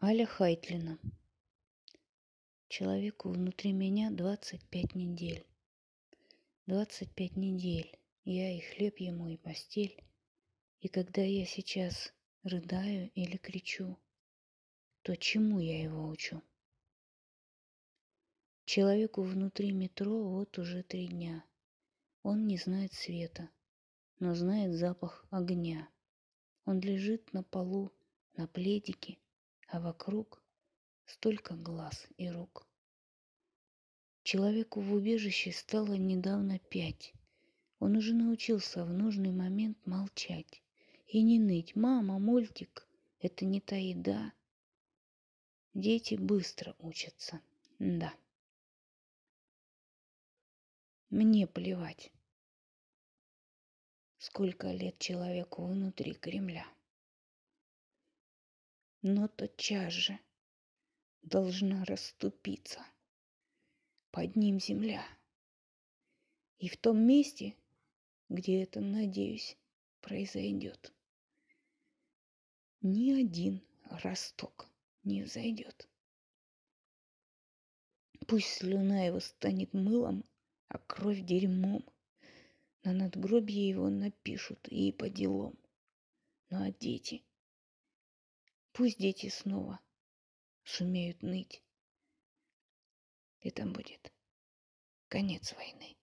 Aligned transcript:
Аля 0.00 0.26
Хайтлина. 0.26 0.96
Человеку 2.68 3.30
внутри 3.30 3.72
меня 3.72 4.12
25 4.12 4.94
недель. 4.94 5.44
25 6.66 7.36
недель. 7.36 7.98
Я 8.24 8.56
и 8.56 8.60
хлеб 8.60 9.00
ему, 9.00 9.26
и 9.26 9.36
постель. 9.36 10.00
И 10.78 10.86
когда 10.86 11.22
я 11.22 11.44
сейчас 11.46 12.14
рыдаю 12.44 13.10
или 13.16 13.38
кричу, 13.38 13.98
то 15.02 15.16
чему 15.16 15.58
я 15.58 15.82
его 15.82 16.06
учу? 16.06 16.40
Человеку 18.66 19.24
внутри 19.24 19.72
метро 19.72 20.28
вот 20.28 20.58
уже 20.58 20.84
три 20.84 21.08
дня. 21.08 21.44
Он 22.22 22.46
не 22.46 22.56
знает 22.56 22.92
света, 22.92 23.50
но 24.20 24.36
знает 24.36 24.76
запах 24.76 25.26
огня. 25.30 25.88
Он 26.66 26.78
лежит 26.78 27.32
на 27.32 27.42
полу, 27.42 27.90
на 28.36 28.46
пледике, 28.46 29.18
а 29.68 29.80
вокруг 29.80 30.42
столько 31.04 31.54
глаз 31.54 32.08
и 32.16 32.30
рук. 32.30 32.66
Человеку 34.22 34.80
в 34.80 34.92
убежище 34.92 35.52
стало 35.52 35.94
недавно 35.94 36.58
пять. 36.58 37.12
Он 37.78 37.96
уже 37.96 38.14
научился 38.14 38.84
в 38.84 38.92
нужный 38.92 39.30
момент 39.30 39.78
молчать 39.86 40.62
и 41.06 41.22
не 41.22 41.38
ныть. 41.38 41.76
«Мама, 41.76 42.18
мультик, 42.18 42.86
это 43.20 43.44
не 43.44 43.60
та 43.60 43.76
еда». 43.76 44.32
Дети 45.74 46.16
быстро 46.16 46.74
учатся, 46.78 47.40
да. 47.78 48.12
Мне 51.10 51.46
плевать, 51.46 52.10
сколько 54.18 54.72
лет 54.72 54.98
человеку 54.98 55.64
внутри 55.66 56.14
Кремля 56.14 56.66
но 59.14 59.26
тотчас 59.26 59.94
же 59.94 60.20
должна 61.22 61.82
расступиться 61.86 62.84
под 64.10 64.36
ним 64.36 64.60
земля. 64.60 65.02
И 66.58 66.68
в 66.68 66.76
том 66.76 66.98
месте, 66.98 67.56
где 68.28 68.62
это, 68.62 68.80
надеюсь, 68.80 69.56
произойдет, 70.02 70.92
ни 72.82 73.12
один 73.12 73.62
росток 74.02 74.68
не 75.04 75.22
взойдет. 75.22 75.88
Пусть 78.26 78.48
слюна 78.48 79.06
его 79.06 79.20
станет 79.20 79.72
мылом, 79.72 80.22
а 80.68 80.78
кровь 80.78 81.22
дерьмом. 81.22 81.82
На 82.84 82.92
надгробье 82.92 83.68
его 83.68 83.88
напишут 83.88 84.68
и 84.68 84.92
по 84.92 85.08
делам. 85.08 85.58
Ну 86.50 86.62
а 86.62 86.70
дети— 86.72 87.24
Пусть 88.78 88.98
дети 89.00 89.28
снова 89.28 89.80
сумеют 90.62 91.20
ныть. 91.22 91.64
И 93.40 93.50
там 93.50 93.72
будет 93.72 94.12
конец 95.08 95.52
войны. 95.54 95.97